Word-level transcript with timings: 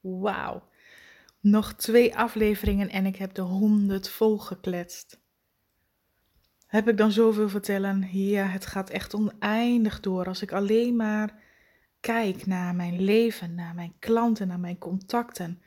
Wauw. 0.00 0.68
Nog 1.40 1.72
twee 1.74 2.16
afleveringen 2.16 2.88
en 2.88 3.06
ik 3.06 3.16
heb 3.16 3.34
de 3.34 3.42
honderd 3.42 4.08
volgekletst. 4.08 5.20
Heb 6.66 6.88
ik 6.88 6.96
dan 6.96 7.12
zoveel 7.12 7.48
vertellen? 7.48 8.08
Ja, 8.12 8.46
het 8.46 8.66
gaat 8.66 8.90
echt 8.90 9.14
oneindig 9.14 10.00
door. 10.00 10.26
Als 10.26 10.42
ik 10.42 10.52
alleen 10.52 10.96
maar 10.96 11.42
kijk 12.00 12.46
naar 12.46 12.74
mijn 12.74 13.00
leven, 13.00 13.54
naar 13.54 13.74
mijn 13.74 13.94
klanten, 13.98 14.48
naar 14.48 14.60
mijn 14.60 14.78
contacten, 14.78 15.62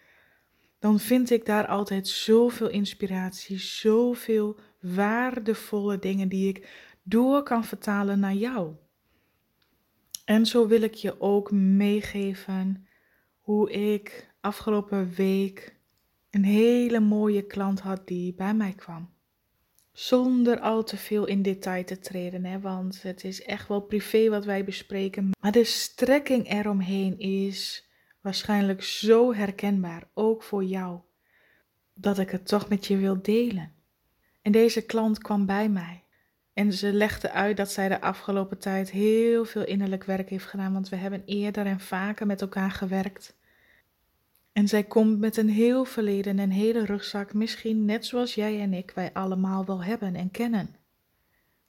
dan 0.80 1.00
vind 1.00 1.30
ik 1.30 1.46
daar 1.46 1.68
altijd 1.68 2.08
zoveel 2.08 2.70
inspiratie, 2.70 3.60
zoveel 3.60 4.60
waardevolle 4.80 6.00
dingen 6.00 6.30
die 6.30 6.48
ik 6.48 6.70
door 7.04 7.44
kan 7.44 7.66
vertalen 7.66 8.20
naar 8.20 8.34
jou. 8.34 8.76
En 10.26 10.46
zo 10.46 10.68
wil 10.68 10.82
ik 10.82 10.94
je 10.94 11.22
ook 11.22 11.52
meegeven 11.52 12.88
hoe 13.42 13.72
ik 13.72 14.34
afgelopen 14.40 15.14
week 15.16 15.80
een 16.30 16.44
hele 16.44 17.00
mooie 17.00 17.42
klant 17.42 17.80
had 17.80 18.08
die 18.08 18.34
bij 18.34 18.54
mij 18.54 18.74
kwam. 18.74 19.10
Zonder 19.92 20.60
al 20.60 20.84
te 20.84 20.98
veel 20.98 21.26
in 21.26 21.42
detail 21.42 21.84
te 21.84 22.00
treden, 22.00 22.46
hè, 22.46 22.60
want 22.60 23.02
het 23.02 23.24
is 23.24 23.44
echt 23.44 23.68
wel 23.68 23.82
privé 23.82 24.30
wat 24.30 24.46
wij 24.46 24.64
bespreken. 24.64 25.30
Maar 25.40 25.52
de 25.52 25.64
strekking 25.64 26.52
eromheen 26.52 27.20
is 27.20 27.90
waarschijnlijk 28.22 28.84
zo 28.84 29.34
herkenbaar, 29.34 30.10
ook 30.14 30.44
voor 30.44 30.64
jou, 30.64 31.00
dat 31.94 32.18
ik 32.18 32.30
het 32.30 32.48
toch 32.48 32.70
met 32.70 32.88
je 32.88 32.98
wil 32.98 33.22
delen. 33.22 33.74
En 34.42 34.52
deze 34.52 34.82
klant 34.86 35.18
kwam 35.18 35.46
bij 35.46 35.70
mij. 35.70 36.01
En 36.62 36.74
ze 36.74 36.94
legde 36.94 37.32
uit 37.32 37.58
dat 37.58 37.72
zij 37.72 37.88
de 37.88 38.02
afgelopen 38.02 38.58
tijd 38.58 38.92
heel 38.92 39.46
veel 39.46 39.66
innerlijk 39.66 40.04
werk 40.04 40.30
heeft 40.30 40.46
gedaan, 40.46 40.74
want 40.74 40.90
we 40.90 40.96
hebben 40.96 41.24
eerder 41.26 41.66
en 41.66 41.80
vaker 41.80 42.26
met 42.26 42.42
elkaar 42.42 42.72
gewerkt. 42.72 43.36
En 44.54 44.68
zij 44.68 44.84
komt 44.84 45.20
met 45.20 45.38
een 45.38 45.50
heel 45.50 45.86
verleden, 45.86 46.40
een 46.40 46.52
hele 46.52 46.86
rugzak, 46.86 47.34
misschien 47.34 47.86
net 47.86 48.06
zoals 48.06 48.36
jij 48.36 48.60
en 48.60 48.74
ik, 48.74 48.92
wij 48.96 49.10
allemaal 49.14 49.66
wel 49.66 49.84
hebben 49.84 50.16
en 50.16 50.32
kennen. 50.32 50.76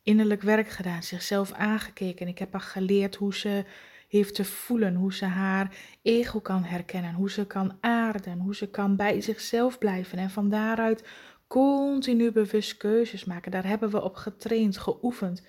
Innerlijk 0.03 0.43
werk 0.43 0.69
gedaan, 0.69 1.03
zichzelf 1.03 1.53
aangekeken. 1.53 2.29
Ik 2.29 2.39
heb 2.39 2.53
haar 2.53 2.61
geleerd 2.61 3.15
hoe 3.15 3.35
ze 3.35 3.65
heeft 4.09 4.35
te 4.35 4.45
voelen, 4.45 4.95
hoe 4.95 5.15
ze 5.15 5.25
haar 5.25 5.77
ego 6.03 6.41
kan 6.41 6.65
herkennen, 6.65 7.15
hoe 7.15 7.31
ze 7.31 7.47
kan 7.47 7.77
aarden, 7.81 8.39
hoe 8.39 8.55
ze 8.55 8.71
kan 8.71 8.97
bij 8.97 9.21
zichzelf 9.21 9.79
blijven 9.79 10.19
en 10.19 10.31
van 10.31 10.49
daaruit 10.49 11.05
continu 11.53 12.33
bewust 12.33 12.77
keuzes 12.77 13.25
maken. 13.25 13.51
Daar 13.51 13.67
hebben 13.67 13.91
we 13.91 14.03
op 14.03 14.15
getraind, 14.15 14.79
geoefend. 14.79 15.43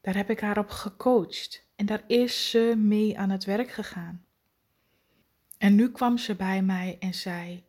Daar 0.00 0.16
heb 0.16 0.30
ik 0.30 0.40
haar 0.40 0.58
op 0.58 0.70
gecoacht 0.70 1.68
en 1.76 1.86
daar 1.86 2.02
is 2.06 2.50
ze 2.50 2.74
mee 2.76 3.18
aan 3.18 3.30
het 3.30 3.44
werk 3.44 3.70
gegaan. 3.70 4.24
En 5.58 5.74
nu 5.74 5.90
kwam 5.90 6.18
ze 6.18 6.34
bij 6.34 6.62
mij 6.62 6.96
en 7.00 7.14
zei: 7.14 7.64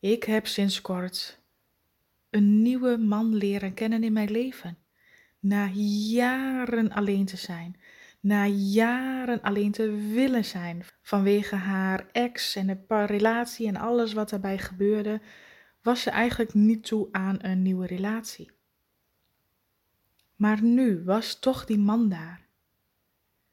Ik 0.00 0.24
heb 0.24 0.46
sinds 0.46 0.80
kort 0.80 1.40
een 2.30 2.62
nieuwe 2.62 2.96
man 2.96 3.34
leren 3.34 3.74
kennen 3.74 4.04
in 4.04 4.12
mijn 4.12 4.30
leven. 4.30 4.78
Na 5.40 5.66
jaren 6.08 6.92
alleen 6.92 7.24
te 7.24 7.36
zijn, 7.36 7.80
na 8.20 8.46
jaren 8.46 9.40
alleen 9.40 9.72
te 9.72 9.90
willen 10.12 10.44
zijn 10.44 10.84
vanwege 11.02 11.56
haar 11.56 12.06
ex 12.12 12.56
en 12.56 12.66
de 12.66 13.04
relatie 13.06 13.66
en 13.66 13.76
alles 13.76 14.12
wat 14.12 14.30
daarbij 14.30 14.58
gebeurde, 14.58 15.20
was 15.82 16.02
ze 16.02 16.10
eigenlijk 16.10 16.54
niet 16.54 16.84
toe 16.84 17.08
aan 17.12 17.38
een 17.40 17.62
nieuwe 17.62 17.86
relatie. 17.86 18.50
Maar 20.36 20.62
nu 20.62 21.04
was 21.04 21.38
toch 21.38 21.64
die 21.64 21.78
man 21.78 22.08
daar. 22.08 22.46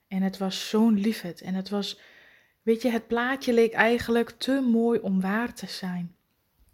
En 0.08 0.22
het 0.22 0.38
was 0.38 0.70
zo'n 0.70 1.00
liefheid 1.00 1.42
en 1.42 1.54
het 1.54 1.70
was 1.70 2.00
Weet 2.70 2.82
je, 2.82 2.90
het 2.90 3.08
plaatje 3.08 3.54
leek 3.54 3.74
eigenlijk 3.74 4.30
te 4.30 4.62
mooi 4.72 5.00
om 5.00 5.22
waar 5.22 5.54
te 5.54 5.68
zijn. 5.68 6.16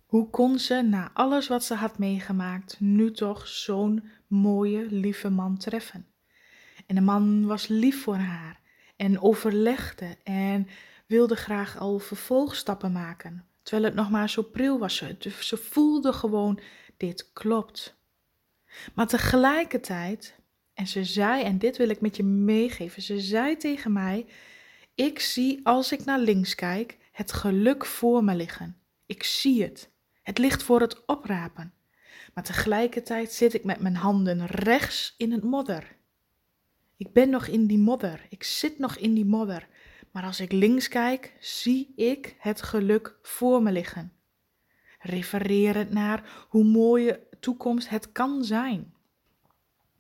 Hoe 0.05 0.29
kon 0.29 0.59
ze, 0.59 0.81
na 0.81 1.11
alles 1.13 1.47
wat 1.47 1.63
ze 1.63 1.73
had 1.73 1.97
meegemaakt, 1.97 2.79
nu 2.79 3.11
toch 3.11 3.47
zo'n 3.47 4.09
mooie, 4.27 4.85
lieve 4.89 5.29
man 5.29 5.57
treffen? 5.57 6.07
En 6.85 6.95
de 6.95 7.01
man 7.01 7.45
was 7.45 7.67
lief 7.67 8.03
voor 8.03 8.15
haar 8.15 8.59
en 8.95 9.21
overlegde 9.21 10.17
en 10.23 10.67
wilde 11.07 11.35
graag 11.35 11.77
al 11.77 11.99
vervolgstappen 11.99 12.91
maken. 12.91 13.45
Terwijl 13.65 13.85
het 13.85 13.95
nog 13.95 14.09
maar 14.09 14.29
zo 14.29 14.41
pril 14.41 14.79
was. 14.79 14.95
Ze, 14.95 15.15
ze 15.39 15.57
voelde 15.57 16.13
gewoon, 16.13 16.59
dit 16.97 17.29
klopt. 17.33 17.95
Maar 18.93 19.07
tegelijkertijd, 19.07 20.35
en 20.73 20.87
ze 20.87 21.03
zei, 21.03 21.43
en 21.43 21.57
dit 21.57 21.77
wil 21.77 21.89
ik 21.89 22.01
met 22.01 22.15
je 22.15 22.23
meegeven, 22.23 23.01
ze 23.01 23.19
zei 23.19 23.57
tegen 23.57 23.93
mij, 23.93 24.25
ik 24.95 25.19
zie 25.19 25.59
als 25.63 25.91
ik 25.91 26.05
naar 26.05 26.19
links 26.19 26.55
kijk 26.55 26.97
het 27.11 27.31
geluk 27.31 27.85
voor 27.85 28.23
me 28.23 28.35
liggen. 28.35 28.77
Ik 29.05 29.23
zie 29.23 29.63
het. 29.63 29.89
Het 30.23 30.37
ligt 30.37 30.63
voor 30.63 30.81
het 30.81 31.05
oprapen. 31.05 31.73
Maar 32.33 32.43
tegelijkertijd 32.43 33.33
zit 33.33 33.53
ik 33.53 33.63
met 33.63 33.79
mijn 33.79 33.95
handen 33.95 34.45
rechts 34.45 35.13
in 35.17 35.31
het 35.31 35.43
modder. 35.43 35.95
Ik 36.97 37.13
ben 37.13 37.29
nog 37.29 37.47
in 37.47 37.65
die 37.65 37.77
modder. 37.77 38.25
Ik 38.29 38.43
zit 38.43 38.79
nog 38.79 38.97
in 38.97 39.13
die 39.13 39.25
modder. 39.25 39.67
Maar 40.15 40.23
als 40.23 40.39
ik 40.39 40.51
links 40.51 40.87
kijk, 40.87 41.33
zie 41.39 41.93
ik 41.95 42.35
het 42.39 42.61
geluk 42.61 43.17
voor 43.21 43.63
me 43.63 43.71
liggen. 43.71 44.13
Refererend 44.99 45.91
naar 45.91 46.45
hoe 46.49 46.63
mooie 46.63 47.27
toekomst 47.39 47.89
het 47.89 48.11
kan 48.11 48.43
zijn. 48.43 48.93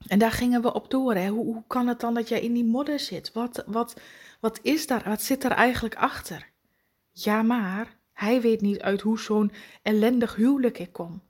En 0.07 0.19
daar 0.19 0.31
gingen 0.31 0.61
we 0.61 0.73
op 0.73 0.89
door. 0.89 1.15
Hè? 1.15 1.29
Hoe, 1.29 1.45
hoe 1.45 1.63
kan 1.67 1.87
het 1.87 1.99
dan 1.99 2.13
dat 2.13 2.29
jij 2.29 2.41
in 2.41 2.53
die 2.53 2.65
modder 2.65 2.99
zit? 2.99 3.31
Wat, 3.33 3.63
wat, 3.67 4.01
wat 4.39 4.59
is 4.61 4.87
daar? 4.87 5.03
Wat 5.05 5.21
zit 5.21 5.43
er 5.43 5.51
eigenlijk 5.51 5.95
achter? 5.95 6.49
Ja, 7.11 7.41
maar 7.41 7.97
hij 8.13 8.41
weet 8.41 8.61
niet 8.61 8.81
uit 8.81 9.01
hoe 9.01 9.19
zo'n 9.19 9.51
ellendig 9.81 10.35
huwelijk 10.35 10.79
ik 10.79 10.91
kom. 10.91 11.21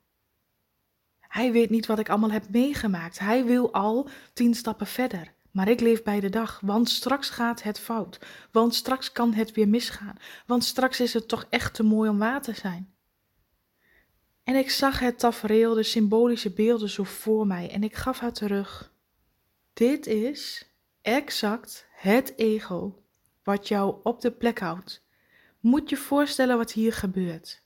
Hij 1.20 1.52
weet 1.52 1.70
niet 1.70 1.86
wat 1.86 2.00
ik 2.00 2.10
allemaal 2.10 2.32
heb 2.32 2.50
meegemaakt. 2.50 3.20
Hij 3.20 3.46
wil 3.46 3.74
al 3.74 4.10
tien 4.34 4.54
stappen 4.54 4.88
verder. 4.88 5.35
Maar 5.56 5.68
ik 5.68 5.80
leef 5.80 6.04
bij 6.04 6.20
de 6.20 6.30
dag, 6.30 6.60
want 6.64 6.90
straks 6.90 7.30
gaat 7.30 7.64
het 7.64 7.80
fout. 7.80 8.20
Want 8.52 8.76
straks 8.76 9.12
kan 9.12 9.34
het 9.34 9.52
weer 9.52 9.68
misgaan. 9.68 10.18
Want 10.46 10.64
straks 10.64 11.00
is 11.00 11.14
het 11.14 11.28
toch 11.28 11.46
echt 11.50 11.74
te 11.74 11.84
mooi 11.84 12.10
om 12.10 12.18
waar 12.18 12.42
te 12.42 12.54
zijn. 12.54 12.94
En 14.44 14.56
ik 14.56 14.70
zag 14.70 15.00
het 15.00 15.20
tafereel, 15.20 15.74
de 15.74 15.84
symbolische 15.84 16.54
beelden 16.54 16.90
zo 16.90 17.04
voor 17.04 17.48
mij 17.48 17.72
en 17.72 17.84
ik 17.84 17.96
gaf 17.96 18.20
haar 18.20 18.34
terug. 18.34 18.94
Dit 19.74 20.08
is 20.08 20.72
exact 21.02 21.88
het 21.92 22.34
ego 22.36 23.04
wat 23.44 23.68
jou 23.68 23.96
op 24.04 24.22
de 24.22 24.32
plek 24.32 24.60
houdt. 24.60 25.04
Moet 25.60 25.90
je 25.90 25.98
voorstellen 25.98 26.58
wat 26.58 26.72
hier 26.72 26.94
gebeurt. 26.94 27.64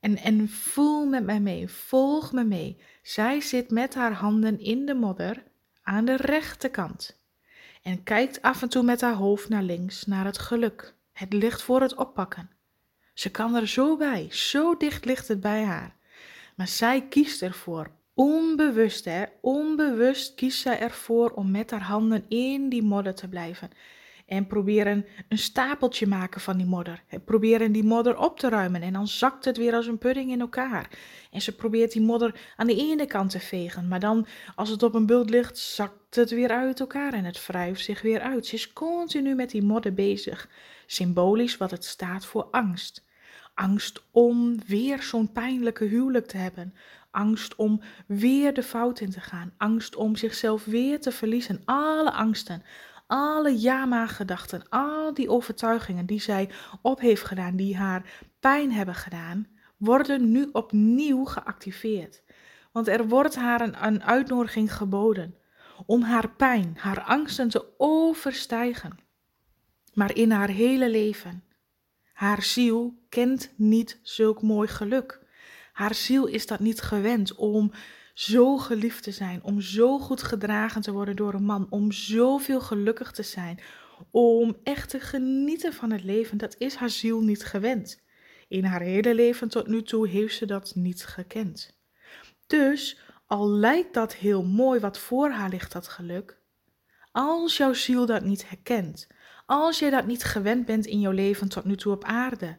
En, 0.00 0.16
en 0.16 0.48
voel 0.48 1.06
met 1.06 1.24
mij 1.24 1.40
mee, 1.40 1.68
volg 1.68 2.32
me 2.32 2.44
mee. 2.44 2.76
Zij 3.02 3.40
zit 3.40 3.70
met 3.70 3.94
haar 3.94 4.12
handen 4.12 4.60
in 4.60 4.86
de 4.86 4.94
modder 4.94 5.48
aan 5.82 6.04
de 6.04 6.16
rechterkant 6.16 7.20
en 7.82 8.02
kijkt 8.02 8.42
af 8.42 8.62
en 8.62 8.68
toe 8.68 8.82
met 8.82 9.00
haar 9.00 9.14
hoofd 9.14 9.48
naar 9.48 9.62
links, 9.62 10.06
naar 10.06 10.24
het 10.24 10.38
geluk, 10.38 10.94
het 11.12 11.32
licht 11.32 11.62
voor 11.62 11.80
het 11.80 11.94
oppakken. 11.94 12.50
Ze 13.14 13.30
kan 13.30 13.54
er 13.54 13.68
zo 13.68 13.96
bij, 13.96 14.26
zo 14.30 14.76
dicht 14.76 15.04
ligt 15.04 15.28
het 15.28 15.40
bij 15.40 15.62
haar. 15.64 15.96
Maar 16.56 16.68
zij 16.68 17.06
kiest 17.08 17.42
ervoor, 17.42 17.90
onbewust 18.14 19.04
hè, 19.04 19.24
onbewust 19.40 20.34
kiest 20.34 20.60
zij 20.60 20.78
ervoor 20.78 21.30
om 21.30 21.50
met 21.50 21.70
haar 21.70 21.82
handen 21.82 22.24
in 22.28 22.68
die 22.68 22.82
modder 22.82 23.14
te 23.14 23.28
blijven. 23.28 23.70
En 24.30 24.46
proberen 24.46 25.06
een 25.28 25.38
stapeltje 25.38 26.06
maken 26.06 26.40
van 26.40 26.56
die 26.56 26.66
modder. 26.66 27.02
Proberen 27.24 27.72
die 27.72 27.84
modder 27.84 28.18
op 28.18 28.38
te 28.38 28.48
ruimen 28.48 28.82
en 28.82 28.92
dan 28.92 29.08
zakt 29.08 29.44
het 29.44 29.56
weer 29.56 29.74
als 29.74 29.86
een 29.86 29.98
pudding 29.98 30.30
in 30.30 30.40
elkaar. 30.40 30.88
En 31.30 31.40
ze 31.40 31.54
probeert 31.54 31.92
die 31.92 32.02
modder 32.02 32.40
aan 32.56 32.66
de 32.66 32.76
ene 32.76 33.06
kant 33.06 33.30
te 33.30 33.40
vegen, 33.40 33.88
maar 33.88 34.00
dan 34.00 34.26
als 34.54 34.68
het 34.68 34.82
op 34.82 34.94
een 34.94 35.06
bult 35.06 35.30
ligt, 35.30 35.58
zakt 35.58 36.14
het 36.14 36.30
weer 36.30 36.50
uit 36.50 36.80
elkaar 36.80 37.12
en 37.12 37.24
het 37.24 37.46
wrijft 37.46 37.84
zich 37.84 38.02
weer 38.02 38.20
uit. 38.20 38.46
Ze 38.46 38.54
is 38.54 38.72
continu 38.72 39.34
met 39.34 39.50
die 39.50 39.62
modder 39.62 39.94
bezig. 39.94 40.48
Symbolisch 40.86 41.56
wat 41.56 41.70
het 41.70 41.84
staat 41.84 42.26
voor 42.26 42.48
angst. 42.50 43.04
Angst 43.54 44.02
om 44.10 44.58
weer 44.66 45.02
zo'n 45.02 45.32
pijnlijke 45.32 45.84
huwelijk 45.84 46.26
te 46.26 46.36
hebben. 46.36 46.74
Angst 47.10 47.54
om 47.54 47.80
weer 48.06 48.54
de 48.54 48.62
fout 48.62 49.00
in 49.00 49.10
te 49.10 49.20
gaan. 49.20 49.52
Angst 49.56 49.96
om 49.96 50.16
zichzelf 50.16 50.64
weer 50.64 51.00
te 51.00 51.12
verliezen. 51.12 51.62
Alle 51.64 52.12
angsten, 52.12 52.62
alle 53.10 53.60
ja-maar-gedachten, 53.60 54.68
al 54.68 55.14
die 55.14 55.30
overtuigingen 55.30 56.06
die 56.06 56.20
zij 56.20 56.50
op 56.82 57.00
heeft 57.00 57.22
gedaan, 57.22 57.56
die 57.56 57.76
haar 57.76 58.04
pijn 58.40 58.72
hebben 58.72 58.94
gedaan, 58.94 59.46
worden 59.76 60.30
nu 60.30 60.48
opnieuw 60.52 61.24
geactiveerd. 61.24 62.22
Want 62.72 62.88
er 62.88 63.08
wordt 63.08 63.34
haar 63.34 63.60
een 63.60 64.02
uitnodiging 64.02 64.74
geboden 64.74 65.34
om 65.86 66.02
haar 66.02 66.30
pijn, 66.30 66.76
haar 66.78 67.00
angsten 67.00 67.48
te 67.48 67.64
overstijgen. 67.76 68.98
Maar 69.94 70.14
in 70.14 70.30
haar 70.30 70.48
hele 70.48 70.90
leven 70.90 71.44
haar 72.12 72.42
ziel 72.42 72.94
kent 73.08 73.52
niet 73.56 73.98
zulk 74.02 74.42
mooi 74.42 74.68
geluk. 74.68 75.19
Haar 75.80 75.94
ziel 75.94 76.26
is 76.26 76.46
dat 76.46 76.60
niet 76.60 76.80
gewend 76.80 77.34
om 77.34 77.72
zo 78.14 78.56
geliefd 78.56 79.02
te 79.02 79.10
zijn, 79.10 79.42
om 79.42 79.60
zo 79.60 79.98
goed 79.98 80.22
gedragen 80.22 80.82
te 80.82 80.92
worden 80.92 81.16
door 81.16 81.34
een 81.34 81.44
man, 81.44 81.66
om 81.70 81.92
zoveel 81.92 82.60
gelukkig 82.60 83.12
te 83.12 83.22
zijn, 83.22 83.60
om 84.10 84.56
echt 84.62 84.90
te 84.90 85.00
genieten 85.00 85.72
van 85.72 85.90
het 85.90 86.04
leven, 86.04 86.38
dat 86.38 86.54
is 86.58 86.74
haar 86.74 86.90
ziel 86.90 87.20
niet 87.20 87.44
gewend. 87.44 88.02
In 88.48 88.64
haar 88.64 88.80
hele 88.80 89.14
leven 89.14 89.48
tot 89.48 89.66
nu 89.66 89.82
toe 89.82 90.08
heeft 90.08 90.36
ze 90.36 90.46
dat 90.46 90.74
niet 90.74 91.04
gekend. 91.04 91.78
Dus 92.46 93.00
al 93.26 93.50
lijkt 93.50 93.94
dat 93.94 94.14
heel 94.14 94.44
mooi 94.44 94.80
wat 94.80 94.98
voor 94.98 95.30
haar 95.30 95.50
ligt, 95.50 95.72
dat 95.72 95.88
geluk, 95.88 96.40
als 97.12 97.56
jouw 97.56 97.72
ziel 97.72 98.06
dat 98.06 98.24
niet 98.24 98.48
herkent, 98.48 99.06
als 99.46 99.78
je 99.78 99.90
dat 99.90 100.06
niet 100.06 100.24
gewend 100.24 100.66
bent 100.66 100.86
in 100.86 101.00
jouw 101.00 101.12
leven 101.12 101.48
tot 101.48 101.64
nu 101.64 101.76
toe 101.76 101.92
op 101.92 102.04
aarde, 102.04 102.58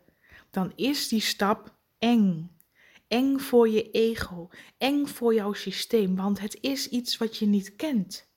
dan 0.51 0.71
is 0.75 1.07
die 1.07 1.21
stap 1.21 1.75
eng. 2.00 2.59
Eng 3.12 3.40
voor 3.40 3.69
je 3.69 3.92
ego, 3.92 4.50
eng 4.78 5.06
voor 5.06 5.34
jouw 5.34 5.54
systeem, 5.54 6.16
want 6.16 6.40
het 6.40 6.58
is 6.62 6.88
iets 6.88 7.18
wat 7.18 7.38
je 7.38 7.46
niet 7.46 7.75
kent. 7.75 8.30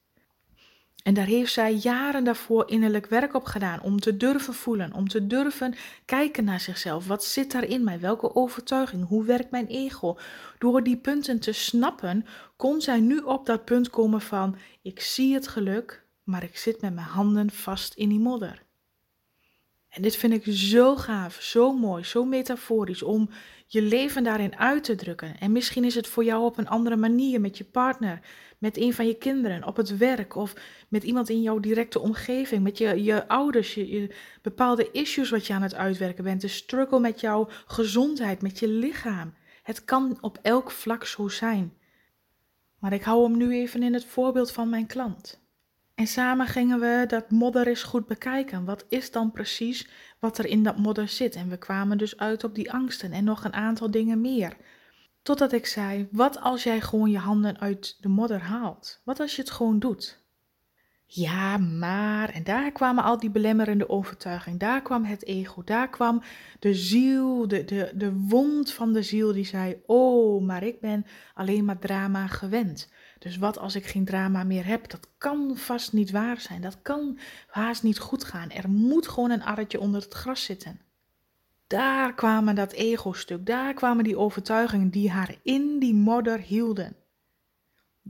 En 1.02 1.14
daar 1.14 1.26
heeft 1.26 1.52
zij 1.52 1.74
jaren 1.74 2.24
daarvoor 2.24 2.70
innerlijk 2.70 3.06
werk 3.06 3.34
op 3.34 3.44
gedaan 3.44 3.82
om 3.82 4.00
te 4.00 4.16
durven 4.16 4.54
voelen, 4.54 4.92
om 4.92 5.08
te 5.08 5.26
durven 5.26 5.74
kijken 6.04 6.44
naar 6.44 6.60
zichzelf. 6.60 7.06
Wat 7.06 7.24
zit 7.24 7.52
daar 7.52 7.64
in 7.64 7.84
mij? 7.84 8.00
Welke 8.00 8.34
overtuiging? 8.34 9.08
Hoe 9.08 9.24
werkt 9.24 9.50
mijn 9.50 9.66
ego? 9.66 10.18
Door 10.58 10.82
die 10.82 10.96
punten 10.96 11.40
te 11.40 11.52
snappen, 11.52 12.26
kon 12.56 12.80
zij 12.80 13.00
nu 13.00 13.18
op 13.18 13.46
dat 13.46 13.64
punt 13.64 13.90
komen 13.90 14.20
van: 14.20 14.56
ik 14.82 15.00
zie 15.00 15.34
het 15.34 15.48
geluk, 15.48 16.06
maar 16.22 16.42
ik 16.42 16.56
zit 16.56 16.80
met 16.80 16.94
mijn 16.94 17.06
handen 17.06 17.50
vast 17.50 17.94
in 17.94 18.08
die 18.08 18.20
modder. 18.20 18.63
En 19.94 20.02
dit 20.02 20.16
vind 20.16 20.32
ik 20.32 20.54
zo 20.56 20.96
gaaf, 20.96 21.36
zo 21.40 21.72
mooi, 21.72 22.04
zo 22.04 22.24
metaforisch 22.24 23.02
om 23.02 23.30
je 23.66 23.82
leven 23.82 24.24
daarin 24.24 24.58
uit 24.58 24.84
te 24.84 24.94
drukken. 24.94 25.38
En 25.38 25.52
misschien 25.52 25.84
is 25.84 25.94
het 25.94 26.06
voor 26.06 26.24
jou 26.24 26.44
op 26.44 26.58
een 26.58 26.68
andere 26.68 26.96
manier 26.96 27.40
met 27.40 27.58
je 27.58 27.64
partner, 27.64 28.20
met 28.58 28.76
een 28.76 28.94
van 28.94 29.06
je 29.06 29.14
kinderen, 29.14 29.66
op 29.66 29.76
het 29.76 29.96
werk 29.96 30.36
of 30.36 30.54
met 30.88 31.04
iemand 31.04 31.28
in 31.28 31.42
jouw 31.42 31.58
directe 31.58 32.00
omgeving, 32.00 32.62
met 32.62 32.78
je, 32.78 33.02
je 33.02 33.28
ouders, 33.28 33.74
je, 33.74 33.90
je 33.90 34.14
bepaalde 34.42 34.90
issues 34.90 35.30
wat 35.30 35.46
je 35.46 35.52
aan 35.52 35.62
het 35.62 35.74
uitwerken 35.74 36.24
bent, 36.24 36.40
de 36.40 36.48
struggle 36.48 37.00
met 37.00 37.20
jouw 37.20 37.48
gezondheid, 37.66 38.42
met 38.42 38.58
je 38.58 38.68
lichaam. 38.68 39.34
Het 39.62 39.84
kan 39.84 40.18
op 40.20 40.38
elk 40.42 40.70
vlak 40.70 41.04
zo 41.04 41.28
zijn. 41.28 41.72
Maar 42.78 42.92
ik 42.92 43.02
hou 43.02 43.22
hem 43.22 43.36
nu 43.36 43.52
even 43.52 43.82
in 43.82 43.94
het 43.94 44.04
voorbeeld 44.04 44.52
van 44.52 44.68
mijn 44.68 44.86
klant. 44.86 45.43
En 45.94 46.06
samen 46.06 46.46
gingen 46.46 46.80
we 46.80 47.04
dat 47.06 47.30
modder 47.30 47.66
eens 47.66 47.82
goed 47.82 48.06
bekijken. 48.06 48.64
Wat 48.64 48.84
is 48.88 49.10
dan 49.10 49.32
precies 49.32 49.88
wat 50.18 50.38
er 50.38 50.46
in 50.46 50.62
dat 50.62 50.78
modder 50.78 51.08
zit? 51.08 51.34
En 51.34 51.48
we 51.48 51.56
kwamen 51.56 51.98
dus 51.98 52.16
uit 52.16 52.44
op 52.44 52.54
die 52.54 52.72
angsten 52.72 53.12
en 53.12 53.24
nog 53.24 53.44
een 53.44 53.52
aantal 53.52 53.90
dingen 53.90 54.20
meer. 54.20 54.56
Totdat 55.22 55.52
ik 55.52 55.66
zei: 55.66 56.08
Wat 56.12 56.40
als 56.40 56.62
jij 56.62 56.80
gewoon 56.80 57.10
je 57.10 57.18
handen 57.18 57.60
uit 57.60 57.96
de 58.00 58.08
modder 58.08 58.40
haalt? 58.40 59.00
Wat 59.04 59.20
als 59.20 59.36
je 59.36 59.42
het 59.42 59.50
gewoon 59.50 59.78
doet? 59.78 60.23
Ja, 61.06 61.56
maar, 61.56 62.28
en 62.28 62.44
daar 62.44 62.72
kwamen 62.72 63.04
al 63.04 63.18
die 63.18 63.30
belemmerende 63.30 63.88
overtuigingen, 63.88 64.58
daar 64.58 64.82
kwam 64.82 65.04
het 65.04 65.24
ego, 65.24 65.64
daar 65.64 65.88
kwam 65.88 66.22
de 66.58 66.74
ziel, 66.74 67.48
de, 67.48 67.64
de, 67.64 67.92
de 67.94 68.12
wond 68.12 68.72
van 68.72 68.92
de 68.92 69.02
ziel 69.02 69.32
die 69.32 69.44
zei, 69.44 69.82
oh, 69.86 70.42
maar 70.42 70.62
ik 70.62 70.80
ben 70.80 71.06
alleen 71.34 71.64
maar 71.64 71.78
drama 71.78 72.26
gewend. 72.26 72.92
Dus 73.18 73.36
wat 73.36 73.58
als 73.58 73.74
ik 73.74 73.86
geen 73.86 74.04
drama 74.04 74.44
meer 74.44 74.66
heb? 74.66 74.90
Dat 74.90 75.08
kan 75.18 75.56
vast 75.56 75.92
niet 75.92 76.10
waar 76.10 76.40
zijn, 76.40 76.60
dat 76.60 76.82
kan 76.82 77.18
haast 77.46 77.82
niet 77.82 77.98
goed 77.98 78.24
gaan. 78.24 78.50
Er 78.50 78.70
moet 78.70 79.08
gewoon 79.08 79.30
een 79.30 79.44
arretje 79.44 79.80
onder 79.80 80.02
het 80.02 80.14
gras 80.14 80.44
zitten. 80.44 80.80
Daar 81.66 82.14
kwamen 82.14 82.54
dat 82.54 82.72
ego-stuk, 82.72 83.46
daar 83.46 83.74
kwamen 83.74 84.04
die 84.04 84.18
overtuigingen 84.18 84.90
die 84.90 85.10
haar 85.10 85.34
in 85.42 85.78
die 85.78 85.94
modder 85.94 86.38
hielden. 86.40 86.96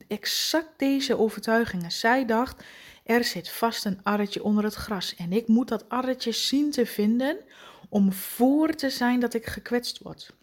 Exact 0.08 0.78
deze 0.78 1.18
overtuigingen. 1.18 1.92
Zij 1.92 2.24
dacht, 2.24 2.64
er 3.04 3.24
zit 3.24 3.50
vast 3.50 3.84
een 3.84 4.00
arretje 4.02 4.42
onder 4.42 4.64
het 4.64 4.74
gras 4.74 5.14
en 5.14 5.32
ik 5.32 5.48
moet 5.48 5.68
dat 5.68 5.88
arretje 5.88 6.32
zien 6.32 6.70
te 6.70 6.86
vinden 6.86 7.38
om 7.88 8.12
voor 8.12 8.74
te 8.74 8.90
zijn 8.90 9.20
dat 9.20 9.34
ik 9.34 9.46
gekwetst 9.46 9.98
word. 9.98 10.34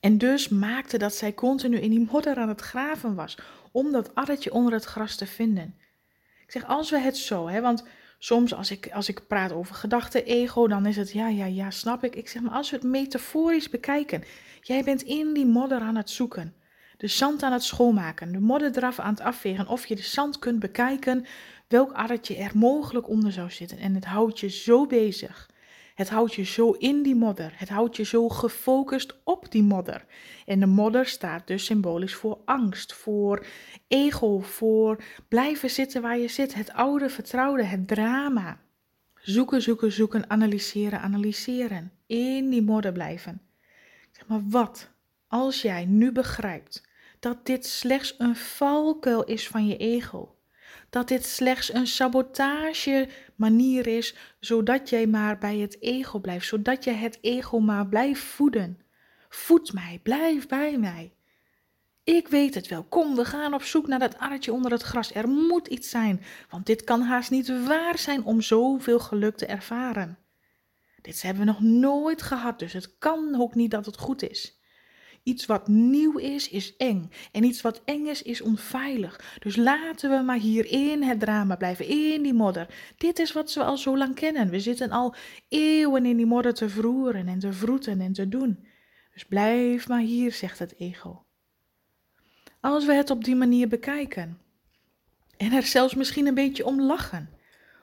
En 0.00 0.18
dus 0.18 0.48
maakte 0.48 0.98
dat 0.98 1.14
zij 1.14 1.34
continu 1.34 1.78
in 1.78 1.90
die 1.90 2.08
modder 2.10 2.36
aan 2.36 2.48
het 2.48 2.60
graven 2.60 3.14
was 3.14 3.38
om 3.72 3.92
dat 3.92 4.14
arretje 4.14 4.52
onder 4.52 4.72
het 4.72 4.84
gras 4.84 5.16
te 5.16 5.26
vinden. 5.26 5.76
Ik 6.44 6.50
zeg, 6.50 6.66
als 6.66 6.90
we 6.90 6.98
het 6.98 7.16
zo, 7.16 7.48
hè, 7.48 7.60
want 7.60 7.84
soms 8.18 8.54
als 8.54 8.70
ik, 8.70 8.90
als 8.92 9.08
ik 9.08 9.26
praat 9.26 9.52
over 9.52 9.74
gedachten, 9.74 10.24
ego, 10.24 10.66
dan 10.66 10.86
is 10.86 10.96
het 10.96 11.12
ja, 11.12 11.28
ja, 11.28 11.44
ja, 11.44 11.70
snap 11.70 12.04
ik. 12.04 12.16
Ik 12.16 12.28
zeg, 12.28 12.42
maar 12.42 12.52
als 12.52 12.70
we 12.70 12.76
het 12.76 12.84
metaforisch 12.84 13.68
bekijken, 13.68 14.24
jij 14.60 14.84
bent 14.84 15.02
in 15.02 15.32
die 15.32 15.46
modder 15.46 15.80
aan 15.80 15.96
het 15.96 16.10
zoeken 16.10 16.54
de 17.02 17.08
zand 17.08 17.42
aan 17.42 17.52
het 17.52 17.62
schoonmaken, 17.62 18.32
de 18.32 18.40
modder 18.40 18.76
eraf 18.76 18.98
aan 18.98 19.12
het 19.12 19.20
afvegen, 19.20 19.68
of 19.68 19.86
je 19.86 19.96
de 19.96 20.02
zand 20.02 20.38
kunt 20.38 20.58
bekijken 20.58 21.26
welk 21.68 21.92
arretje 21.92 22.36
er 22.36 22.50
mogelijk 22.54 23.08
onder 23.08 23.32
zou 23.32 23.50
zitten. 23.50 23.78
En 23.78 23.94
het 23.94 24.04
houdt 24.04 24.40
je 24.40 24.48
zo 24.48 24.86
bezig. 24.86 25.50
Het 25.94 26.10
houdt 26.10 26.34
je 26.34 26.42
zo 26.42 26.70
in 26.70 27.02
die 27.02 27.14
modder. 27.14 27.52
Het 27.56 27.68
houdt 27.68 27.96
je 27.96 28.04
zo 28.04 28.28
gefocust 28.28 29.14
op 29.24 29.50
die 29.50 29.62
modder. 29.62 30.04
En 30.46 30.60
de 30.60 30.66
modder 30.66 31.06
staat 31.06 31.46
dus 31.46 31.64
symbolisch 31.64 32.14
voor 32.14 32.38
angst, 32.44 32.92
voor 32.92 33.46
ego, 33.88 34.40
voor 34.40 35.02
blijven 35.28 35.70
zitten 35.70 36.02
waar 36.02 36.18
je 36.18 36.28
zit. 36.28 36.54
Het 36.54 36.72
oude 36.72 37.08
vertrouwde, 37.08 37.64
het 37.64 37.88
drama. 37.88 38.60
Zoeken, 39.14 39.62
zoeken, 39.62 39.92
zoeken, 39.92 40.30
analyseren, 40.30 41.00
analyseren. 41.00 41.92
In 42.06 42.50
die 42.50 42.62
modder 42.62 42.92
blijven. 42.92 43.40
Zeg 44.12 44.26
maar 44.26 44.42
wat 44.48 44.90
als 45.28 45.62
jij 45.62 45.84
nu 45.84 46.12
begrijpt 46.12 46.90
dat 47.22 47.46
dit 47.46 47.66
slechts 47.66 48.14
een 48.18 48.36
valkuil 48.36 49.24
is 49.24 49.48
van 49.48 49.66
je 49.66 49.76
ego. 49.76 50.36
Dat 50.90 51.08
dit 51.08 51.24
slechts 51.24 51.72
een 51.72 51.86
sabotage 51.86 53.08
manier 53.36 53.86
is, 53.86 54.14
zodat 54.40 54.88
jij 54.88 55.06
maar 55.06 55.38
bij 55.38 55.58
het 55.58 55.80
ego 55.80 56.18
blijft, 56.18 56.46
zodat 56.46 56.84
je 56.84 56.90
het 56.90 57.18
ego 57.20 57.58
maar 57.58 57.86
blijft 57.86 58.22
voeden. 58.22 58.80
Voed 59.28 59.72
mij, 59.72 60.00
blijf 60.02 60.46
bij 60.46 60.78
mij. 60.78 61.12
Ik 62.04 62.28
weet 62.28 62.54
het 62.54 62.68
wel. 62.68 62.82
Kom, 62.84 63.14
we 63.16 63.24
gaan 63.24 63.54
op 63.54 63.62
zoek 63.62 63.86
naar 63.86 63.98
dat 63.98 64.18
arretje 64.18 64.52
onder 64.52 64.70
het 64.72 64.82
gras. 64.82 65.14
Er 65.14 65.28
moet 65.28 65.66
iets 65.66 65.90
zijn, 65.90 66.22
want 66.50 66.66
dit 66.66 66.84
kan 66.84 67.00
haast 67.00 67.30
niet 67.30 67.66
waar 67.66 67.98
zijn 67.98 68.24
om 68.24 68.40
zoveel 68.40 68.98
geluk 68.98 69.36
te 69.36 69.46
ervaren. 69.46 70.18
Dit 71.02 71.22
hebben 71.22 71.44
we 71.44 71.50
nog 71.50 71.60
nooit 71.60 72.22
gehad, 72.22 72.58
dus 72.58 72.72
het 72.72 72.98
kan 72.98 73.40
ook 73.40 73.54
niet 73.54 73.70
dat 73.70 73.86
het 73.86 73.98
goed 73.98 74.22
is. 74.30 74.61
Iets 75.22 75.46
wat 75.46 75.68
nieuw 75.68 76.18
is, 76.18 76.48
is 76.48 76.76
eng. 76.76 77.10
En 77.32 77.44
iets 77.44 77.60
wat 77.60 77.82
eng 77.84 78.06
is, 78.06 78.22
is 78.22 78.40
onveilig. 78.40 79.38
Dus 79.38 79.56
laten 79.56 80.10
we 80.10 80.22
maar 80.24 80.38
hier 80.38 80.66
in 80.66 81.02
het 81.02 81.20
drama 81.20 81.56
blijven, 81.56 81.86
in 81.86 82.22
die 82.22 82.34
modder. 82.34 82.66
Dit 82.96 83.18
is 83.18 83.32
wat 83.32 83.54
we 83.54 83.64
al 83.64 83.76
zo 83.76 83.96
lang 83.96 84.14
kennen. 84.14 84.50
We 84.50 84.60
zitten 84.60 84.90
al 84.90 85.14
eeuwen 85.48 86.06
in 86.06 86.16
die 86.16 86.26
modder 86.26 86.54
te 86.54 86.68
vroeren 86.68 87.28
en 87.28 87.38
te 87.38 87.52
vroeten 87.52 88.00
en 88.00 88.12
te 88.12 88.28
doen. 88.28 88.66
Dus 89.12 89.24
blijf 89.24 89.88
maar 89.88 90.00
hier, 90.00 90.32
zegt 90.32 90.58
het 90.58 90.74
ego. 90.78 91.24
Als 92.60 92.86
we 92.86 92.94
het 92.94 93.10
op 93.10 93.24
die 93.24 93.36
manier 93.36 93.68
bekijken 93.68 94.38
en 95.36 95.52
er 95.52 95.62
zelfs 95.62 95.94
misschien 95.94 96.26
een 96.26 96.34
beetje 96.34 96.66
om 96.66 96.80
lachen 96.80 97.30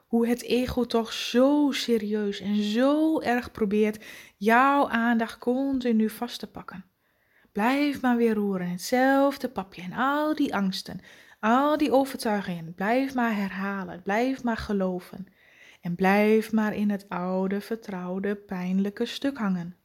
hoe 0.08 0.28
het 0.28 0.44
ego 0.44 0.86
toch 0.86 1.14
zo 1.14 1.72
serieus 1.72 2.40
en 2.40 2.64
zo 2.64 3.20
erg 3.20 3.52
probeert 3.52 4.06
jouw 4.38 4.88
aandacht 4.88 5.38
continu 5.38 6.10
vast 6.10 6.40
te 6.40 6.48
pakken. 6.48 6.86
Blijf 7.52 8.02
maar 8.02 8.18
weer 8.18 8.34
roeren, 8.34 8.70
hetzelfde 8.70 9.50
papje 9.50 9.82
en 9.82 9.94
al 9.94 10.36
die 10.36 10.56
angsten, 10.56 11.02
al 11.40 11.78
die 11.78 11.92
overtuigingen. 11.92 12.74
Blijf 12.74 13.14
maar 13.16 13.36
herhalen, 13.36 14.02
blijf 14.02 14.44
maar 14.44 14.58
geloven. 14.58 15.28
En 15.82 15.96
blijf 15.96 16.52
maar 16.52 16.76
in 16.76 16.90
het 16.90 17.10
oude, 17.10 17.62
vertrouwde, 17.62 18.36
pijnlijke 18.36 19.06
stuk 19.06 19.38
hangen. 19.38 19.78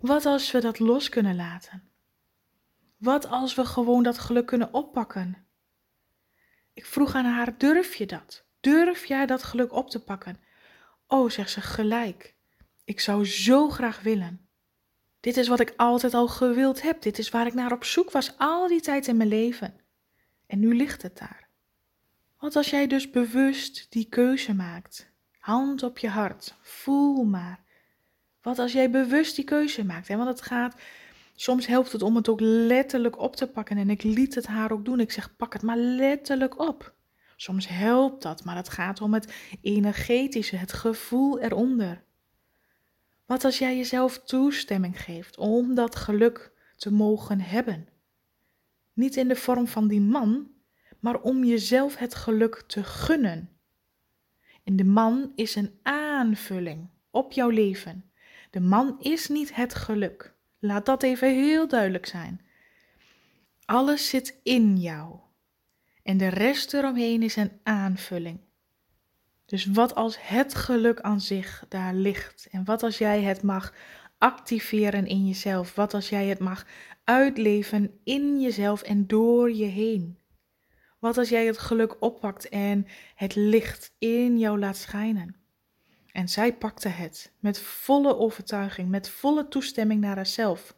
Wat 0.00 0.26
als 0.26 0.50
we 0.50 0.60
dat 0.60 0.78
los 0.78 1.08
kunnen 1.08 1.36
laten? 1.36 1.82
Wat 2.96 3.26
als 3.26 3.54
we 3.54 3.64
gewoon 3.64 4.02
dat 4.02 4.18
geluk 4.18 4.46
kunnen 4.46 4.72
oppakken? 4.72 5.46
Ik 6.72 6.86
vroeg 6.86 7.14
aan 7.14 7.24
haar: 7.24 7.58
durf 7.58 7.94
je 7.94 8.06
dat? 8.06 8.44
Durf 8.60 9.04
jij 9.04 9.26
dat 9.26 9.42
geluk 9.42 9.72
op 9.72 9.90
te 9.90 10.04
pakken? 10.04 10.40
Oh, 11.06 11.30
zegt 11.30 11.50
ze 11.50 11.60
gelijk. 11.60 12.34
Ik 12.84 13.00
zou 13.00 13.26
zo 13.26 13.68
graag 13.68 14.00
willen. 14.00 14.45
Dit 15.26 15.36
is 15.36 15.48
wat 15.48 15.60
ik 15.60 15.72
altijd 15.76 16.14
al 16.14 16.28
gewild 16.28 16.82
heb. 16.82 17.02
Dit 17.02 17.18
is 17.18 17.28
waar 17.28 17.46
ik 17.46 17.54
naar 17.54 17.72
op 17.72 17.84
zoek 17.84 18.10
was 18.10 18.38
al 18.38 18.68
die 18.68 18.80
tijd 18.80 19.06
in 19.06 19.16
mijn 19.16 19.28
leven. 19.28 19.74
En 20.46 20.58
nu 20.58 20.76
ligt 20.76 21.02
het 21.02 21.18
daar. 21.18 21.48
Wat 22.38 22.56
als 22.56 22.70
jij 22.70 22.86
dus 22.86 23.10
bewust 23.10 23.86
die 23.90 24.08
keuze 24.08 24.54
maakt? 24.54 25.10
Hand 25.38 25.82
op 25.82 25.98
je 25.98 26.08
hart, 26.08 26.54
voel 26.60 27.24
maar. 27.24 27.60
Wat 28.42 28.58
als 28.58 28.72
jij 28.72 28.90
bewust 28.90 29.36
die 29.36 29.44
keuze 29.44 29.84
maakt? 29.84 30.08
Want 30.08 30.28
het 30.28 30.42
gaat, 30.42 30.74
soms 31.34 31.66
helpt 31.66 31.92
het 31.92 32.02
om 32.02 32.16
het 32.16 32.28
ook 32.28 32.40
letterlijk 32.40 33.18
op 33.18 33.36
te 33.36 33.46
pakken. 33.46 33.76
En 33.76 33.90
ik 33.90 34.02
liet 34.02 34.34
het 34.34 34.46
haar 34.46 34.72
ook 34.72 34.84
doen. 34.84 35.00
Ik 35.00 35.12
zeg, 35.12 35.36
pak 35.36 35.52
het 35.52 35.62
maar 35.62 35.76
letterlijk 35.76 36.58
op. 36.58 36.94
Soms 37.36 37.68
helpt 37.68 38.22
dat, 38.22 38.44
maar 38.44 38.56
het 38.56 38.68
gaat 38.68 39.00
om 39.00 39.14
het 39.14 39.34
energetische, 39.60 40.56
het 40.56 40.72
gevoel 40.72 41.40
eronder. 41.40 42.04
Wat 43.26 43.44
als 43.44 43.58
jij 43.58 43.76
jezelf 43.76 44.18
toestemming 44.18 45.02
geeft 45.02 45.36
om 45.36 45.74
dat 45.74 45.96
geluk 45.96 46.52
te 46.76 46.92
mogen 46.92 47.40
hebben? 47.40 47.88
Niet 48.92 49.16
in 49.16 49.28
de 49.28 49.36
vorm 49.36 49.66
van 49.66 49.88
die 49.88 50.00
man, 50.00 50.50
maar 51.00 51.20
om 51.20 51.44
jezelf 51.44 51.96
het 51.96 52.14
geluk 52.14 52.64
te 52.66 52.84
gunnen. 52.84 53.50
En 54.64 54.76
de 54.76 54.84
man 54.84 55.32
is 55.34 55.54
een 55.54 55.78
aanvulling 55.82 56.88
op 57.10 57.32
jouw 57.32 57.48
leven. 57.48 58.10
De 58.50 58.60
man 58.60 58.96
is 59.00 59.28
niet 59.28 59.54
het 59.54 59.74
geluk. 59.74 60.34
Laat 60.58 60.86
dat 60.86 61.02
even 61.02 61.34
heel 61.34 61.68
duidelijk 61.68 62.06
zijn. 62.06 62.40
Alles 63.64 64.08
zit 64.08 64.40
in 64.42 64.76
jou. 64.76 65.18
En 66.02 66.16
de 66.16 66.28
rest 66.28 66.74
eromheen 66.74 67.22
is 67.22 67.36
een 67.36 67.60
aanvulling. 67.62 68.45
Dus 69.46 69.66
wat 69.66 69.94
als 69.94 70.16
het 70.20 70.54
geluk 70.54 71.00
aan 71.00 71.20
zich 71.20 71.64
daar 71.68 71.94
ligt? 71.94 72.48
En 72.50 72.64
wat 72.64 72.82
als 72.82 72.98
jij 72.98 73.22
het 73.22 73.42
mag 73.42 73.72
activeren 74.18 75.06
in 75.06 75.26
jezelf? 75.26 75.74
Wat 75.74 75.94
als 75.94 76.08
jij 76.08 76.26
het 76.26 76.38
mag 76.38 76.66
uitleven 77.04 78.00
in 78.04 78.40
jezelf 78.40 78.82
en 78.82 79.06
door 79.06 79.52
je 79.52 79.64
heen? 79.64 80.18
Wat 80.98 81.18
als 81.18 81.28
jij 81.28 81.46
het 81.46 81.58
geluk 81.58 81.96
oppakt 82.00 82.48
en 82.48 82.86
het 83.14 83.34
licht 83.34 83.94
in 83.98 84.38
jou 84.38 84.58
laat 84.58 84.76
schijnen? 84.76 85.36
En 86.12 86.28
zij 86.28 86.54
pakte 86.54 86.88
het 86.88 87.32
met 87.38 87.60
volle 87.60 88.16
overtuiging, 88.16 88.88
met 88.88 89.08
volle 89.08 89.48
toestemming 89.48 90.00
naar 90.00 90.16
haarzelf. 90.16 90.76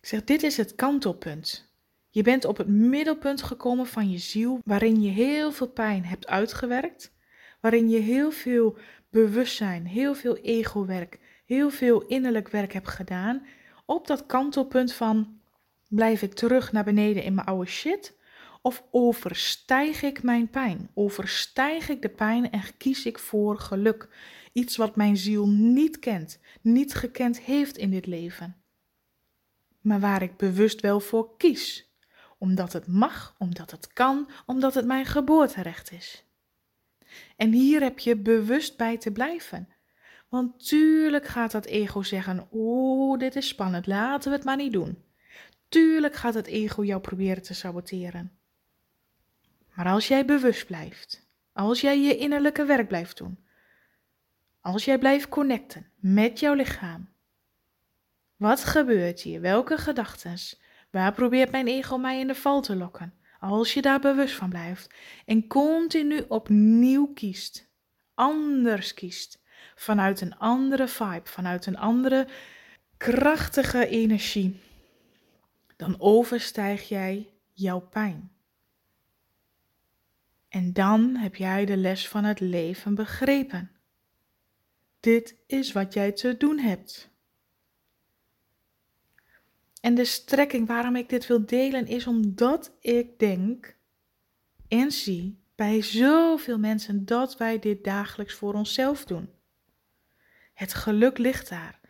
Ik 0.00 0.08
zeg, 0.08 0.24
dit 0.24 0.42
is 0.42 0.56
het 0.56 0.74
kantelpunt. 0.74 1.72
Je 2.10 2.22
bent 2.22 2.44
op 2.44 2.56
het 2.56 2.68
middelpunt 2.68 3.42
gekomen 3.42 3.86
van 3.86 4.10
je 4.10 4.18
ziel, 4.18 4.60
waarin 4.64 5.02
je 5.02 5.10
heel 5.10 5.52
veel 5.52 5.68
pijn 5.68 6.04
hebt 6.04 6.26
uitgewerkt, 6.26 7.13
waarin 7.64 7.88
je 7.88 7.98
heel 7.98 8.30
veel 8.30 8.76
bewustzijn, 9.10 9.86
heel 9.86 10.14
veel 10.14 10.36
ego-werk, 10.36 11.18
heel 11.44 11.70
veel 11.70 12.06
innerlijk 12.06 12.48
werk 12.48 12.72
hebt 12.72 12.88
gedaan. 12.88 13.46
Op 13.84 14.06
dat 14.06 14.26
kantelpunt 14.26 14.92
van 14.92 15.40
blijf 15.88 16.22
ik 16.22 16.34
terug 16.34 16.72
naar 16.72 16.84
beneden 16.84 17.22
in 17.22 17.34
mijn 17.34 17.46
oude 17.46 17.70
shit 17.70 18.16
of 18.62 18.84
overstijg 18.90 20.02
ik 20.02 20.22
mijn 20.22 20.48
pijn? 20.48 20.90
Overstijg 20.94 21.88
ik 21.88 22.02
de 22.02 22.08
pijn 22.08 22.50
en 22.50 22.62
kies 22.78 23.06
ik 23.06 23.18
voor 23.18 23.58
geluk? 23.58 24.08
Iets 24.52 24.76
wat 24.76 24.96
mijn 24.96 25.16
ziel 25.16 25.48
niet 25.48 25.98
kent, 25.98 26.40
niet 26.60 26.94
gekend 26.94 27.40
heeft 27.40 27.76
in 27.76 27.90
dit 27.90 28.06
leven. 28.06 28.56
Maar 29.80 30.00
waar 30.00 30.22
ik 30.22 30.36
bewust 30.36 30.80
wel 30.80 31.00
voor 31.00 31.36
kies. 31.36 31.92
Omdat 32.38 32.72
het 32.72 32.86
mag, 32.86 33.34
omdat 33.38 33.70
het 33.70 33.92
kan, 33.92 34.28
omdat 34.46 34.74
het 34.74 34.86
mijn 34.86 35.06
geboorterecht 35.06 35.92
is. 35.92 36.24
En 37.36 37.52
hier 37.52 37.82
heb 37.82 37.98
je 37.98 38.16
bewust 38.16 38.76
bij 38.76 38.98
te 38.98 39.12
blijven. 39.12 39.68
Want 40.28 40.68
tuurlijk 40.68 41.26
gaat 41.26 41.50
dat 41.50 41.64
ego 41.64 42.02
zeggen: 42.02 42.48
Oeh, 42.52 43.18
dit 43.18 43.36
is 43.36 43.48
spannend, 43.48 43.86
laten 43.86 44.30
we 44.30 44.36
het 44.36 44.44
maar 44.44 44.56
niet 44.56 44.72
doen. 44.72 45.02
Tuurlijk 45.68 46.14
gaat 46.14 46.34
het 46.34 46.46
ego 46.46 46.84
jou 46.84 47.00
proberen 47.00 47.42
te 47.42 47.54
saboteren. 47.54 48.32
Maar 49.74 49.86
als 49.86 50.08
jij 50.08 50.24
bewust 50.24 50.66
blijft, 50.66 51.28
als 51.52 51.80
jij 51.80 52.00
je 52.00 52.16
innerlijke 52.16 52.64
werk 52.64 52.88
blijft 52.88 53.16
doen, 53.16 53.38
als 54.60 54.84
jij 54.84 54.98
blijft 54.98 55.28
connecten 55.28 55.90
met 55.96 56.40
jouw 56.40 56.54
lichaam, 56.54 57.08
wat 58.36 58.64
gebeurt 58.64 59.20
hier? 59.20 59.40
Welke 59.40 59.78
gedachten? 59.78 60.36
Waar 60.90 61.12
probeert 61.12 61.50
mijn 61.50 61.66
ego 61.66 61.96
mij 61.96 62.20
in 62.20 62.26
de 62.26 62.34
val 62.34 62.62
te 62.62 62.76
lokken? 62.76 63.14
Als 63.44 63.74
je 63.74 63.82
daar 63.82 64.00
bewust 64.00 64.34
van 64.34 64.48
blijft 64.48 64.94
en 65.26 65.46
continu 65.46 66.24
opnieuw 66.28 67.06
kiest, 67.06 67.70
anders 68.14 68.94
kiest, 68.94 69.42
vanuit 69.74 70.20
een 70.20 70.38
andere 70.38 70.88
vibe, 70.88 71.22
vanuit 71.24 71.66
een 71.66 71.78
andere 71.78 72.28
krachtige 72.96 73.86
energie, 73.86 74.60
dan 75.76 76.00
overstijg 76.00 76.88
jij 76.88 77.30
jouw 77.52 77.80
pijn. 77.80 78.32
En 80.48 80.72
dan 80.72 81.16
heb 81.16 81.34
jij 81.34 81.64
de 81.64 81.76
les 81.76 82.08
van 82.08 82.24
het 82.24 82.40
leven 82.40 82.94
begrepen. 82.94 83.70
Dit 85.00 85.36
is 85.46 85.72
wat 85.72 85.94
jij 85.94 86.12
te 86.12 86.36
doen 86.36 86.58
hebt. 86.58 87.13
En 89.84 89.94
de 89.94 90.04
strekking 90.04 90.66
waarom 90.66 90.96
ik 90.96 91.08
dit 91.08 91.26
wil 91.26 91.46
delen 91.46 91.86
is 91.86 92.06
omdat 92.06 92.72
ik 92.80 93.18
denk 93.18 93.76
en 94.68 94.92
zie 94.92 95.38
bij 95.54 95.82
zoveel 95.82 96.58
mensen 96.58 97.04
dat 97.04 97.36
wij 97.36 97.58
dit 97.58 97.84
dagelijks 97.84 98.34
voor 98.34 98.54
onszelf 98.54 99.04
doen. 99.04 99.28
Het 100.54 100.74
geluk 100.74 101.18
ligt 101.18 101.48
daar. 101.48 101.80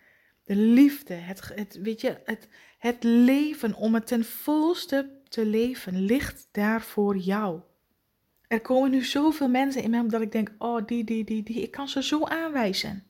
De 0.45 0.57
liefde, 0.57 1.15
het, 1.15 1.51
het, 1.55 1.79
weet 1.83 2.01
je, 2.01 2.21
het, 2.25 2.49
het 2.79 3.03
leven 3.03 3.75
om 3.75 3.95
het 3.95 4.07
ten 4.07 4.25
volste 4.25 5.21
te 5.29 5.47
leven 5.47 6.01
ligt 6.01 6.49
daar 6.51 6.83
voor 6.83 7.17
jou. 7.17 7.61
Er 8.49 8.61
komen 8.61 8.91
nu 8.91 9.05
zoveel 9.05 9.49
mensen 9.49 9.83
in 9.83 9.91
me 9.91 10.07
dat 10.07 10.21
ik 10.21 10.33
denk, 10.33 10.53
oh 10.59 10.87
die, 10.87 11.05
die, 11.05 11.25
die, 11.25 11.43
die, 11.43 11.63
ik 11.63 11.71
kan 11.71 11.89
ze 11.89 12.03
zo 12.03 12.25
aanwijzen. 12.25 13.05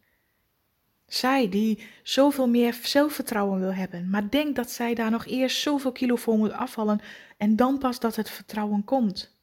Zij 1.15 1.49
die 1.49 1.87
zoveel 2.03 2.49
meer 2.49 2.79
zelfvertrouwen 2.83 3.61
wil 3.61 3.75
hebben, 3.75 4.11
maar 4.11 4.31
denkt 4.31 4.57
dat 4.57 4.71
zij 4.71 4.95
daar 4.95 5.11
nog 5.11 5.27
eerst 5.27 5.61
zoveel 5.61 5.93
kilo 5.93 6.17
voor 6.17 6.37
moet 6.37 6.53
afvallen 6.53 7.01
en 7.37 7.57
dan 7.57 7.79
pas 7.79 8.01
dat 8.01 8.17
het 8.17 8.31
vertrouwen 8.31 8.85
komt. 8.85 9.37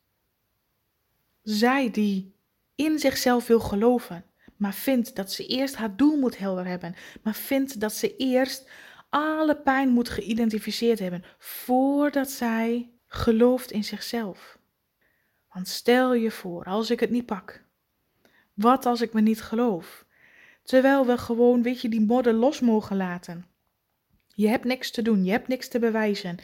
Zij 1.43 1.91
die 1.91 2.35
in 2.75 2.99
zichzelf 2.99 3.47
wil 3.47 3.59
geloven, 3.59 4.25
maar 4.55 4.73
vindt 4.73 5.15
dat 5.15 5.31
ze 5.31 5.45
eerst 5.45 5.75
haar 5.75 5.95
doel 5.95 6.17
moet 6.17 6.37
helder 6.37 6.65
hebben, 6.65 6.95
maar 7.21 7.35
vindt 7.35 7.79
dat 7.79 7.93
ze 7.93 8.15
eerst 8.15 8.69
alle 9.09 9.55
pijn 9.55 9.89
moet 9.89 10.09
geïdentificeerd 10.09 10.99
hebben 10.99 11.23
voordat 11.37 12.29
zij 12.29 12.89
gelooft 13.07 13.71
in 13.71 13.83
zichzelf. 13.83 14.57
Want 15.53 15.67
stel 15.67 16.13
je 16.13 16.31
voor, 16.31 16.65
als 16.65 16.89
ik 16.89 16.99
het 16.99 17.09
niet 17.09 17.25
pak. 17.25 17.63
Wat 18.53 18.85
als 18.85 19.01
ik 19.01 19.13
me 19.13 19.21
niet 19.21 19.41
geloof? 19.41 20.05
Terwijl 20.71 21.05
we 21.05 21.17
gewoon, 21.17 21.63
weet 21.63 21.81
je, 21.81 21.89
die 21.89 22.01
modder 22.01 22.33
los 22.33 22.59
mogen 22.59 22.97
laten. 22.97 23.45
Je 24.27 24.47
hebt 24.47 24.63
niks 24.63 24.91
te 24.91 25.01
doen, 25.01 25.23
je 25.23 25.31
hebt 25.31 25.47
niks 25.47 25.67
te 25.67 25.79
bewijzen. 25.79 26.37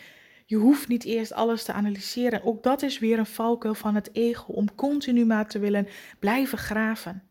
Je 0.46 0.56
hoeft 0.56 0.88
niet 0.88 1.04
eerst 1.04 1.34
alles 1.34 1.64
te 1.64 1.74
analyseren. 1.74 2.44
Ook 2.44 2.64
dat 2.64 2.82
is 2.82 3.00
weer 3.00 3.20
een 3.20 3.26
valkuil 3.26 3.74
van 3.74 3.96
het 3.96 4.10
ego, 4.14 4.54
om 4.54 4.76
continu 4.76 5.26
maar 5.26 5.48
te 5.48 5.60
willen 5.60 5.88
blijven 6.20 6.58
graven. 6.58 7.24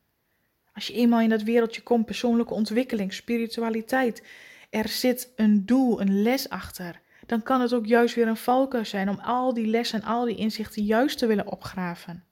Als 0.73 0.87
je 0.87 0.93
eenmaal 0.93 1.21
in 1.21 1.29
dat 1.29 1.43
wereldje 1.43 1.83
komt, 1.83 2.07
persoonlijke 2.07 2.55
ontwikkeling, 2.55 3.13
spiritualiteit, 3.13 4.23
er 4.71 4.89
zit 4.89 5.33
een 5.37 5.67
doel, 5.67 6.01
een 6.01 6.23
les 6.23 6.49
achter 6.49 7.01
dan 7.27 7.43
kan 7.43 7.61
het 7.61 7.75
ook 7.75 7.87
juist 7.87 8.15
weer 8.15 8.29
een 8.29 8.37
valkuil 8.37 8.85
zijn 8.85 9.09
om 9.09 9.19
al 9.19 9.55
die 9.55 9.67
lessen 9.67 10.01
en 10.01 10.07
al 10.07 10.25
die 10.25 10.37
inzichten 10.37 10.85
juist 10.85 11.19
te 11.19 11.27
willen 11.27 11.47
opgraven. 11.47 12.25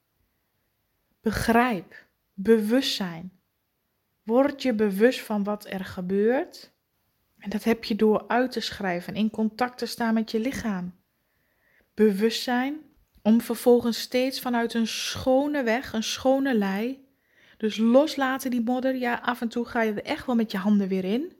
Begrijp, 1.20 2.06
bewustzijn. 2.34 3.32
Word 4.24 4.62
je 4.62 4.74
bewust 4.74 5.20
van 5.20 5.44
wat 5.44 5.66
er 5.68 5.84
gebeurt. 5.84 6.72
En 7.38 7.50
dat 7.50 7.64
heb 7.64 7.84
je 7.84 7.96
door 7.96 8.24
uit 8.28 8.52
te 8.52 8.60
schrijven, 8.60 9.14
in 9.14 9.30
contact 9.30 9.78
te 9.78 9.86
staan 9.86 10.14
met 10.14 10.30
je 10.30 10.40
lichaam. 10.40 10.94
Bewustzijn 11.94 12.76
om 13.22 13.40
vervolgens 13.40 14.00
steeds 14.00 14.40
vanuit 14.40 14.74
een 14.74 14.86
schone 14.86 15.62
weg, 15.62 15.92
een 15.92 16.02
schone 16.02 16.54
lei. 16.54 17.04
Dus 17.56 17.76
loslaten 17.76 18.50
die 18.50 18.62
modder. 18.62 18.96
Ja, 18.96 19.14
af 19.14 19.40
en 19.40 19.48
toe 19.48 19.64
ga 19.64 19.82
je 19.82 19.92
er 19.92 20.04
echt 20.04 20.26
wel 20.26 20.34
met 20.34 20.50
je 20.50 20.58
handen 20.58 20.88
weer 20.88 21.04
in. 21.04 21.32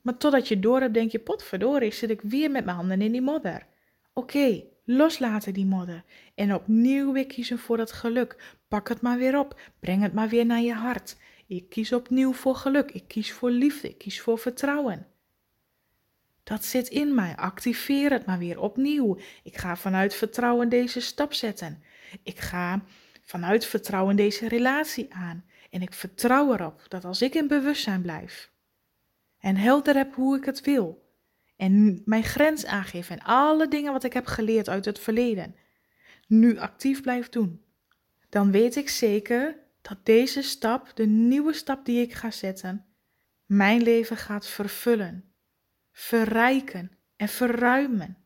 Maar 0.00 0.16
totdat 0.16 0.48
je 0.48 0.60
door 0.60 0.80
hebt, 0.80 0.94
denk 0.94 1.10
je, 1.10 1.18
potverdorie, 1.18 1.92
zit 1.92 2.10
ik 2.10 2.20
weer 2.20 2.50
met 2.50 2.64
mijn 2.64 2.76
handen 2.76 3.02
in 3.02 3.12
die 3.12 3.22
modder. 3.22 3.66
Oké, 4.12 4.62
loslaten 4.84 5.54
die 5.54 5.66
modder. 5.66 6.04
En 6.34 6.54
opnieuw 6.54 7.12
weer 7.12 7.26
kiezen 7.26 7.58
voor 7.58 7.76
dat 7.76 7.92
geluk. 7.92 8.56
Pak 8.68 8.88
het 8.88 9.00
maar 9.00 9.18
weer 9.18 9.38
op. 9.38 9.60
Breng 9.80 10.02
het 10.02 10.12
maar 10.12 10.28
weer 10.28 10.46
naar 10.46 10.60
je 10.60 10.74
hart. 10.74 11.16
Ik 11.54 11.68
kies 11.68 11.92
opnieuw 11.92 12.32
voor 12.32 12.56
geluk. 12.56 12.90
Ik 12.90 13.08
kies 13.08 13.32
voor 13.32 13.50
liefde. 13.50 13.88
Ik 13.88 13.98
kies 13.98 14.20
voor 14.20 14.38
vertrouwen. 14.38 15.06
Dat 16.42 16.64
zit 16.64 16.88
in 16.88 17.14
mij. 17.14 17.36
Activeer 17.36 18.10
het 18.10 18.26
maar 18.26 18.38
weer 18.38 18.60
opnieuw. 18.60 19.18
Ik 19.42 19.56
ga 19.56 19.76
vanuit 19.76 20.14
vertrouwen 20.14 20.68
deze 20.68 21.00
stap 21.00 21.32
zetten. 21.32 21.82
Ik 22.22 22.38
ga 22.38 22.84
vanuit 23.22 23.66
vertrouwen 23.66 24.16
deze 24.16 24.48
relatie 24.48 25.14
aan. 25.14 25.44
En 25.70 25.82
ik 25.82 25.92
vertrouw 25.92 26.52
erop 26.52 26.84
dat 26.88 27.04
als 27.04 27.22
ik 27.22 27.34
in 27.34 27.48
bewustzijn 27.48 28.02
blijf, 28.02 28.50
en 29.38 29.56
helder 29.56 29.96
heb 29.96 30.14
hoe 30.14 30.36
ik 30.36 30.44
het 30.44 30.60
wil. 30.60 31.10
En 31.56 32.02
mijn 32.04 32.24
grens 32.24 32.66
aangeef 32.66 33.10
en 33.10 33.22
alle 33.22 33.68
dingen 33.68 33.92
wat 33.92 34.04
ik 34.04 34.12
heb 34.12 34.26
geleerd 34.26 34.68
uit 34.68 34.84
het 34.84 34.98
verleden 34.98 35.56
nu 36.26 36.58
actief 36.58 37.02
blijf 37.02 37.28
doen. 37.28 37.62
Dan 38.28 38.50
weet 38.50 38.76
ik 38.76 38.88
zeker 38.88 39.56
dat 39.82 39.98
deze 40.02 40.42
stap, 40.42 40.90
de 40.94 41.06
nieuwe 41.06 41.52
stap 41.52 41.84
die 41.84 42.00
ik 42.00 42.12
ga 42.12 42.30
zetten, 42.30 42.86
mijn 43.46 43.82
leven 43.82 44.16
gaat 44.16 44.46
vervullen, 44.46 45.32
verrijken 45.92 46.90
en 47.16 47.28
verruimen. 47.28 48.16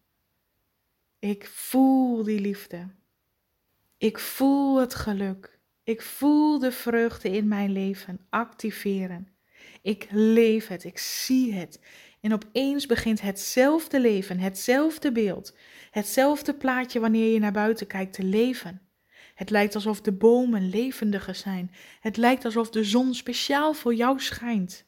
Ik 1.18 1.46
voel 1.46 2.22
die 2.22 2.40
liefde. 2.40 2.88
Ik 3.98 4.18
voel 4.18 4.80
het 4.80 4.94
geluk. 4.94 5.58
Ik 5.84 6.02
voel 6.02 6.58
de 6.58 6.72
vreugde 6.72 7.30
in 7.30 7.48
mijn 7.48 7.70
leven 7.72 8.26
activeren. 8.30 9.28
Ik 9.82 10.06
leef 10.10 10.66
het, 10.66 10.84
ik 10.84 10.98
zie 10.98 11.54
het. 11.54 11.80
En 12.20 12.32
opeens 12.32 12.86
begint 12.86 13.20
hetzelfde 13.20 14.00
leven, 14.00 14.38
hetzelfde 14.38 15.12
beeld, 15.12 15.56
hetzelfde 15.90 16.54
plaatje 16.54 17.00
wanneer 17.00 17.32
je 17.32 17.38
naar 17.38 17.52
buiten 17.52 17.86
kijkt 17.86 18.12
te 18.12 18.22
leven. 18.22 18.80
Het 19.37 19.50
lijkt 19.50 19.75
alsof 19.75 20.00
de 20.00 20.12
bomen 20.12 20.69
levendiger 20.69 21.35
zijn. 21.35 21.71
Het 22.00 22.16
lijkt 22.16 22.45
alsof 22.45 22.71
de 22.71 22.85
zon 22.85 23.14
speciaal 23.14 23.75
voor 23.75 23.95
jou 23.95 24.21
schijnt. 24.21 24.85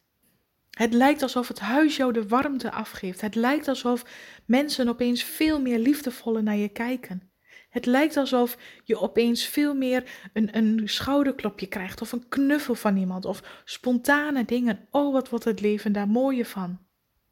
Het 0.70 0.92
lijkt 0.92 1.22
alsof 1.22 1.48
het 1.48 1.58
huis 1.58 1.96
jou 1.96 2.12
de 2.12 2.28
warmte 2.28 2.72
afgeeft. 2.72 3.20
Het 3.20 3.34
lijkt 3.34 3.68
alsof 3.68 4.04
mensen 4.44 4.88
opeens 4.88 5.22
veel 5.22 5.60
meer 5.60 5.78
liefdevoller 5.78 6.42
naar 6.42 6.56
je 6.56 6.68
kijken. 6.68 7.30
Het 7.68 7.86
lijkt 7.86 8.16
alsof 8.16 8.58
je 8.84 9.00
opeens 9.00 9.44
veel 9.44 9.74
meer 9.74 10.30
een, 10.32 10.56
een 10.56 10.82
schouderklopje 10.84 11.66
krijgt 11.66 12.00
of 12.00 12.12
een 12.12 12.28
knuffel 12.28 12.74
van 12.74 12.96
iemand 12.96 13.24
of 13.24 13.62
spontane 13.64 14.44
dingen. 14.44 14.88
Oh, 14.90 15.12
wat 15.12 15.28
wordt 15.28 15.44
het 15.44 15.60
leven 15.60 15.92
daar 15.92 16.08
mooier 16.08 16.46
van. 16.46 16.78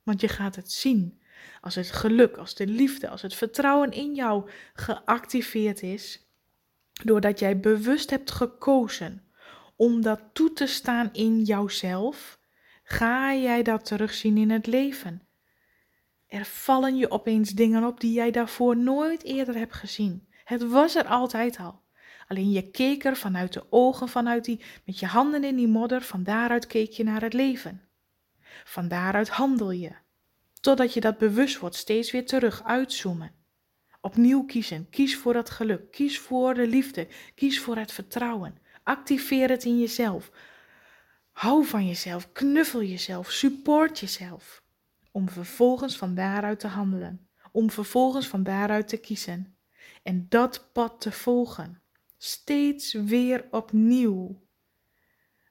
Want 0.03 0.21
je 0.21 0.29
gaat 0.29 0.57
het 0.57 0.73
zien. 0.73 1.21
Als 1.61 1.75
het 1.75 1.91
geluk, 1.91 2.37
als 2.37 2.55
de 2.55 2.67
liefde, 2.67 3.09
als 3.09 3.23
het 3.23 3.35
vertrouwen 3.35 3.91
in 3.91 4.15
jou 4.15 4.51
geactiveerd 4.75 5.83
is, 5.83 6.26
doordat 7.05 7.39
jij 7.39 7.61
bewust 7.61 8.11
hebt 8.11 8.31
gekozen 8.31 9.23
om 9.77 10.03
dat 10.03 10.21
toe 10.33 10.53
te 10.53 10.67
staan 10.67 11.09
in 11.13 11.43
jouzelf, 11.43 12.39
ga 12.83 13.35
jij 13.35 13.63
dat 13.63 13.85
terugzien 13.85 14.37
in 14.37 14.51
het 14.51 14.67
leven. 14.67 15.23
Er 16.27 16.45
vallen 16.45 16.97
je 16.97 17.11
opeens 17.11 17.51
dingen 17.51 17.85
op 17.85 18.01
die 18.01 18.13
jij 18.13 18.31
daarvoor 18.31 18.77
nooit 18.77 19.23
eerder 19.23 19.55
hebt 19.55 19.75
gezien. 19.75 20.29
Het 20.45 20.69
was 20.69 20.95
er 20.95 21.07
altijd 21.07 21.59
al. 21.59 21.85
Alleen 22.29 22.51
je 22.51 22.71
keek 22.71 23.05
er 23.05 23.17
vanuit 23.17 23.53
de 23.53 23.65
ogen, 23.71 24.09
vanuit 24.09 24.45
die, 24.45 24.61
met 24.85 24.99
je 24.99 25.07
handen 25.07 25.45
in 25.45 25.57
die 25.57 25.69
modder, 25.69 26.03
van 26.03 26.23
daaruit 26.23 26.67
keek 26.67 26.91
je 26.91 27.05
naar 27.05 27.23
het 27.23 27.33
leven. 27.33 27.83
Van 28.65 28.89
daaruit 28.89 29.29
handel 29.29 29.71
je. 29.71 29.93
Totdat 30.61 30.95
je 30.95 31.01
dat 31.01 31.19
bewust 31.19 31.59
wordt, 31.59 31.77
steeds 31.77 32.11
weer 32.11 32.27
terug 32.27 32.65
uitzoomen. 32.65 33.36
Opnieuw 34.07 34.45
kiezen. 34.45 34.89
Kies 34.91 35.17
voor 35.17 35.35
het 35.35 35.51
geluk. 35.51 35.91
Kies 35.91 36.19
voor 36.19 36.55
de 36.55 36.67
liefde. 36.67 37.09
Kies 37.35 37.61
voor 37.61 37.77
het 37.77 37.93
vertrouwen. 37.93 38.59
Activeer 38.83 39.49
het 39.49 39.65
in 39.65 39.79
jezelf. 39.79 40.31
Hou 41.33 41.65
van 41.65 41.87
jezelf. 41.87 42.33
Knuffel 42.33 42.83
jezelf. 42.83 43.31
Support 43.31 43.99
jezelf. 43.99 44.63
Om 45.11 45.29
vervolgens 45.29 45.97
van 45.97 46.15
daaruit 46.15 46.61
te 46.61 46.67
handelen. 46.67 47.29
Om 47.53 47.71
vervolgens 47.71 48.27
van 48.27 48.43
daaruit 48.43 48.89
te 48.89 48.97
kiezen. 48.97 49.57
En 50.03 50.27
dat 50.29 50.69
pad 50.73 51.01
te 51.01 51.13
volgen. 51.13 51.83
Steeds 52.19 52.93
weer 52.93 53.45
opnieuw. 53.51 54.43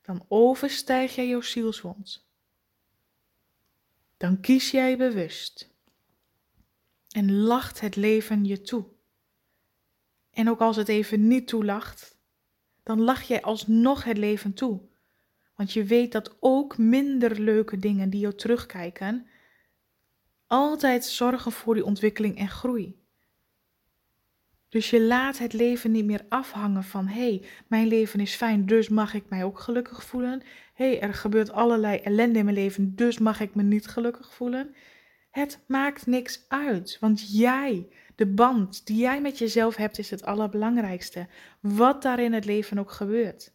Dan 0.01 0.25
overstijg 0.27 1.15
jij 1.15 1.27
jouw 1.27 1.41
zielswond 1.41 2.25
dan 4.17 4.39
kies 4.39 4.71
jij 4.71 4.97
bewust 4.97 5.74
en 7.15 7.35
lacht 7.35 7.79
het 7.79 7.95
leven 7.95 8.45
je 8.45 8.61
toe. 8.61 8.85
En 10.31 10.49
ook 10.49 10.59
als 10.59 10.75
het 10.75 10.87
even 10.87 11.27
niet 11.27 11.47
toelacht, 11.47 12.17
dan 12.83 13.01
lach 13.01 13.21
jij 13.21 13.41
alsnog 13.41 14.03
het 14.03 14.17
leven 14.17 14.53
toe. 14.53 14.81
Want 15.55 15.73
je 15.73 15.83
weet 15.83 16.11
dat 16.11 16.37
ook 16.39 16.77
minder 16.77 17.39
leuke 17.39 17.79
dingen 17.79 18.09
die 18.09 18.19
jou 18.19 18.35
terugkijken, 18.35 19.27
altijd 20.47 21.05
zorgen 21.05 21.51
voor 21.51 21.73
die 21.73 21.85
ontwikkeling 21.85 22.37
en 22.37 22.49
groei. 22.49 22.99
Dus 24.69 24.89
je 24.89 25.01
laat 25.01 25.37
het 25.37 25.53
leven 25.53 25.91
niet 25.91 26.05
meer 26.05 26.25
afhangen 26.29 26.83
van 26.83 27.07
hé, 27.07 27.29
hey, 27.29 27.43
mijn 27.67 27.87
leven 27.87 28.19
is 28.19 28.35
fijn, 28.35 28.65
dus 28.65 28.89
mag 28.89 29.13
ik 29.13 29.29
mij 29.29 29.43
ook 29.43 29.59
gelukkig 29.59 30.03
voelen. 30.03 30.41
Hé, 30.73 30.89
hey, 30.89 31.01
er 31.01 31.13
gebeurt 31.13 31.51
allerlei 31.51 31.97
ellende 31.97 32.39
in 32.39 32.45
mijn 32.45 32.57
leven, 32.57 32.95
dus 32.95 33.17
mag 33.17 33.39
ik 33.39 33.55
me 33.55 33.63
niet 33.63 33.87
gelukkig 33.87 34.33
voelen. 34.33 34.75
Het 35.35 35.59
maakt 35.67 36.05
niks 36.05 36.45
uit, 36.47 36.97
want 36.99 37.37
jij, 37.37 37.87
de 38.15 38.25
band 38.25 38.85
die 38.85 38.97
jij 38.97 39.21
met 39.21 39.37
jezelf 39.37 39.75
hebt, 39.75 39.99
is 39.99 40.09
het 40.09 40.25
allerbelangrijkste. 40.25 41.27
Wat 41.59 42.01
daar 42.01 42.19
in 42.19 42.33
het 42.33 42.45
leven 42.45 42.79
ook 42.79 42.91
gebeurt. 42.91 43.53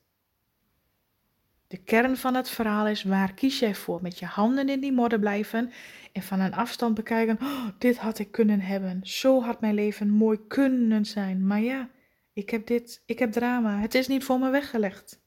De 1.66 1.76
kern 1.76 2.16
van 2.16 2.34
het 2.34 2.48
verhaal 2.48 2.86
is: 2.86 3.02
waar 3.02 3.34
kies 3.34 3.58
jij 3.58 3.74
voor? 3.74 4.02
Met 4.02 4.18
je 4.18 4.26
handen 4.26 4.68
in 4.68 4.80
die 4.80 4.92
modder 4.92 5.18
blijven 5.18 5.72
en 6.12 6.22
van 6.22 6.40
een 6.40 6.54
afstand 6.54 6.94
bekijken: 6.94 7.38
oh, 7.40 7.68
dit 7.78 7.98
had 7.98 8.18
ik 8.18 8.30
kunnen 8.30 8.60
hebben. 8.60 9.00
Zo 9.02 9.42
had 9.42 9.60
mijn 9.60 9.74
leven 9.74 10.10
mooi 10.10 10.46
kunnen 10.46 11.04
zijn. 11.04 11.46
Maar 11.46 11.60
ja, 11.60 11.88
ik 12.32 12.50
heb 12.50 12.66
dit, 12.66 13.02
ik 13.06 13.18
heb 13.18 13.32
drama. 13.32 13.78
Het 13.78 13.94
is 13.94 14.08
niet 14.08 14.24
voor 14.24 14.38
me 14.38 14.50
weggelegd. 14.50 15.20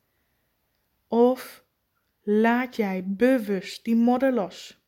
Of 1.07 1.63
laat 2.21 2.75
jij 2.75 3.03
bewust 3.07 3.83
die 3.83 3.95
modder 3.95 4.33
los. 4.33 4.82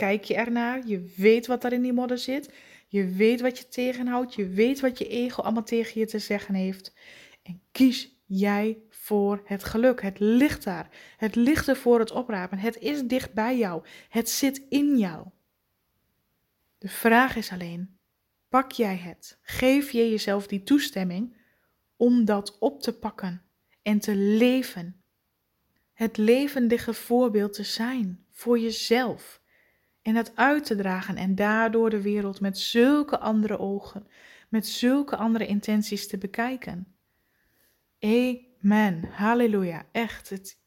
Kijk 0.00 0.24
je 0.24 0.34
ernaar, 0.34 0.86
je 0.86 1.12
weet 1.16 1.46
wat 1.46 1.64
er 1.64 1.72
in 1.72 1.82
die 1.82 1.92
modder 1.92 2.18
zit, 2.18 2.52
je 2.88 3.06
weet 3.06 3.40
wat 3.40 3.58
je 3.58 3.68
tegenhoudt, 3.68 4.34
je 4.34 4.48
weet 4.48 4.80
wat 4.80 4.98
je 4.98 5.08
ego 5.08 5.42
allemaal 5.42 5.62
tegen 5.62 6.00
je 6.00 6.06
te 6.06 6.18
zeggen 6.18 6.54
heeft. 6.54 6.94
En 7.42 7.60
kies 7.72 8.16
jij 8.26 8.78
voor 8.88 9.42
het 9.44 9.64
geluk. 9.64 10.02
Het 10.02 10.18
ligt 10.18 10.64
daar. 10.64 10.88
Het 11.16 11.34
ligt 11.34 11.68
er 11.68 11.76
voor 11.76 11.98
het 11.98 12.10
oprapen. 12.10 12.58
Het 12.58 12.78
is 12.78 13.02
dicht 13.02 13.32
bij 13.32 13.58
jou. 13.58 13.84
Het 14.08 14.28
zit 14.30 14.62
in 14.68 14.98
jou. 14.98 15.26
De 16.78 16.88
vraag 16.88 17.36
is 17.36 17.50
alleen: 17.50 17.98
pak 18.48 18.72
jij 18.72 18.96
het? 18.96 19.38
Geef 19.42 19.90
je 19.90 20.10
jezelf 20.10 20.46
die 20.46 20.62
toestemming 20.62 21.36
om 21.96 22.24
dat 22.24 22.58
op 22.58 22.82
te 22.82 22.98
pakken 22.98 23.42
en 23.82 23.98
te 23.98 24.14
leven? 24.16 25.02
Het 25.92 26.16
levendige 26.16 26.94
voorbeeld 26.94 27.52
te 27.52 27.64
zijn 27.64 28.24
voor 28.30 28.58
jezelf 28.58 29.39
en 30.02 30.14
het 30.14 30.36
uit 30.36 30.64
te 30.64 30.76
dragen 30.76 31.16
en 31.16 31.34
daardoor 31.34 31.90
de 31.90 32.02
wereld 32.02 32.40
met 32.40 32.58
zulke 32.58 33.18
andere 33.18 33.58
ogen, 33.58 34.06
met 34.48 34.66
zulke 34.66 35.16
andere 35.16 35.46
intenties 35.46 36.08
te 36.08 36.18
bekijken. 36.18 36.94
Amen. 38.00 39.04
Halleluja. 39.10 39.84
Echt. 39.92 40.28
Het, 40.30 40.58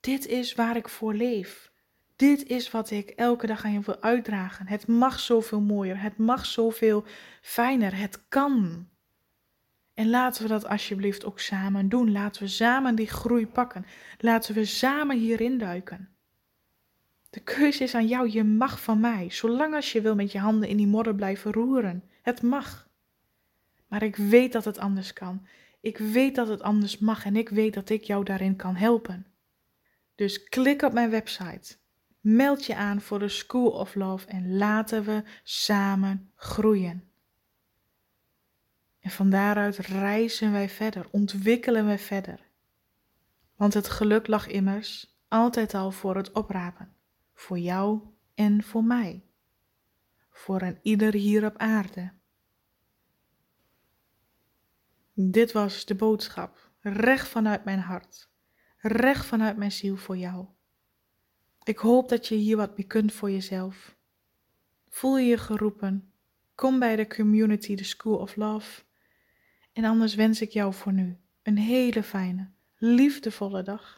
dit 0.00 0.26
is 0.26 0.54
waar 0.54 0.76
ik 0.76 0.88
voor 0.88 1.14
leef. 1.14 1.72
Dit 2.16 2.46
is 2.46 2.70
wat 2.70 2.90
ik 2.90 3.10
elke 3.10 3.46
dag 3.46 3.64
aan 3.64 3.72
je 3.72 3.80
wil 3.80 4.00
uitdragen. 4.00 4.66
Het 4.68 4.86
mag 4.86 5.20
zoveel 5.20 5.60
mooier. 5.60 6.00
Het 6.00 6.16
mag 6.16 6.46
zoveel 6.46 7.04
fijner. 7.40 7.96
Het 7.96 8.28
kan. 8.28 8.88
En 9.94 10.10
laten 10.10 10.42
we 10.42 10.48
dat 10.48 10.66
alsjeblieft 10.66 11.24
ook 11.24 11.40
samen 11.40 11.88
doen. 11.88 12.12
Laten 12.12 12.42
we 12.42 12.48
samen 12.48 12.94
die 12.94 13.08
groei 13.08 13.46
pakken. 13.46 13.86
Laten 14.18 14.54
we 14.54 14.64
samen 14.64 15.18
hierin 15.18 15.58
duiken. 15.58 16.17
De 17.30 17.40
keuze 17.40 17.82
is 17.82 17.94
aan 17.94 18.06
jou. 18.06 18.30
Je 18.30 18.44
mag 18.44 18.82
van 18.82 19.00
mij. 19.00 19.30
Zolang 19.30 19.74
als 19.74 19.92
je 19.92 20.00
wil 20.00 20.14
met 20.14 20.32
je 20.32 20.38
handen 20.38 20.68
in 20.68 20.76
die 20.76 20.86
modder 20.86 21.14
blijven 21.14 21.52
roeren. 21.52 22.04
Het 22.22 22.42
mag. 22.42 22.88
Maar 23.88 24.02
ik 24.02 24.16
weet 24.16 24.52
dat 24.52 24.64
het 24.64 24.78
anders 24.78 25.12
kan. 25.12 25.46
Ik 25.80 25.98
weet 25.98 26.34
dat 26.34 26.48
het 26.48 26.62
anders 26.62 26.98
mag 26.98 27.24
en 27.24 27.36
ik 27.36 27.48
weet 27.48 27.74
dat 27.74 27.88
ik 27.88 28.02
jou 28.02 28.24
daarin 28.24 28.56
kan 28.56 28.76
helpen. 28.76 29.26
Dus 30.14 30.44
klik 30.44 30.82
op 30.82 30.92
mijn 30.92 31.10
website. 31.10 31.76
Meld 32.20 32.64
je 32.64 32.76
aan 32.76 33.00
voor 33.00 33.18
de 33.18 33.28
School 33.28 33.70
of 33.70 33.94
Love 33.94 34.26
en 34.26 34.56
laten 34.56 35.04
we 35.04 35.22
samen 35.42 36.30
groeien. 36.34 37.08
En 39.00 39.10
van 39.10 39.30
daaruit 39.30 39.76
reizen 39.76 40.52
wij 40.52 40.68
verder, 40.68 41.06
ontwikkelen 41.10 41.86
we 41.86 41.98
verder. 41.98 42.40
Want 43.56 43.74
het 43.74 43.88
geluk 43.88 44.26
lag 44.26 44.46
immers 44.46 45.18
altijd 45.28 45.74
al 45.74 45.90
voor 45.90 46.16
het 46.16 46.32
oprapen, 46.32 46.92
voor 47.38 47.58
jou 47.58 48.00
en 48.34 48.62
voor 48.62 48.84
mij, 48.84 49.24
voor 50.30 50.62
een 50.62 50.78
ieder 50.82 51.14
hier 51.14 51.44
op 51.44 51.56
aarde. 51.56 52.12
Dit 55.12 55.52
was 55.52 55.84
de 55.84 55.94
boodschap, 55.94 56.70
recht 56.80 57.28
vanuit 57.28 57.64
mijn 57.64 57.78
hart, 57.78 58.30
recht 58.78 59.26
vanuit 59.26 59.56
mijn 59.56 59.72
ziel 59.72 59.96
voor 59.96 60.16
jou. 60.16 60.46
Ik 61.62 61.78
hoop 61.78 62.08
dat 62.08 62.26
je 62.26 62.34
hier 62.34 62.56
wat 62.56 62.76
mee 62.76 62.86
kunt 62.86 63.12
voor 63.12 63.30
jezelf. 63.30 63.96
Voel 64.88 65.18
je 65.18 65.26
je 65.26 65.38
geroepen. 65.38 66.12
Kom 66.54 66.78
bij 66.78 66.96
de 66.96 67.06
community, 67.06 67.74
de 67.74 67.84
School 67.84 68.16
of 68.16 68.36
Love. 68.36 68.82
En 69.72 69.84
anders 69.84 70.14
wens 70.14 70.40
ik 70.40 70.50
jou 70.50 70.74
voor 70.74 70.92
nu 70.92 71.18
een 71.42 71.58
hele 71.58 72.02
fijne, 72.02 72.50
liefdevolle 72.76 73.62
dag. 73.62 73.97